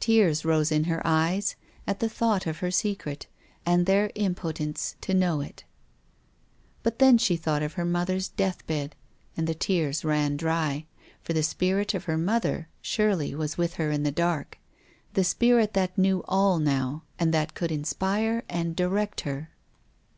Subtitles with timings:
[0.00, 3.26] Tears rose in her eyes at the thought of her secret
[3.64, 5.64] and their impotence to know it.
[6.82, 8.94] But then she thought of her mother's death bed
[9.34, 10.84] and the tears ran dry.
[11.22, 14.58] For the spirit of her mother surely was with her in the dark,
[15.14, 19.52] the spirit that knew all now and that could inspire and direct her.